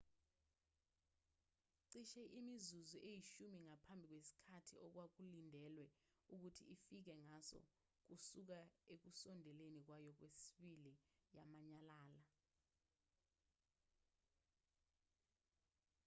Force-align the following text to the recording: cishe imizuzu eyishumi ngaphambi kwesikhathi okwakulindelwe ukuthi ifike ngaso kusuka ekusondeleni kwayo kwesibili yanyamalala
cishe 1.89 2.23
imizuzu 2.39 2.97
eyishumi 3.09 3.57
ngaphambi 3.67 4.05
kwesikhathi 4.11 4.75
okwakulindelwe 4.85 5.85
ukuthi 6.33 6.63
ifike 6.75 7.13
ngaso 7.25 7.59
kusuka 8.07 8.59
ekusondeleni 8.93 9.79
kwayo 9.85 10.11
kwesibili 10.19 10.93
yanyamalala 11.35 12.27